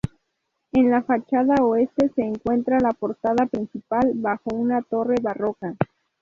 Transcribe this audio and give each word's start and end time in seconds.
En 0.71 0.89
la 0.89 1.03
fachada 1.03 1.53
oeste 1.63 2.09
se 2.15 2.23
encuentra 2.23 2.79
la 2.79 2.89
portada 2.89 3.45
principal, 3.45 4.13
bajo 4.15 4.49
una 4.51 4.81
torre 4.81 5.17
barroca. 5.21 5.75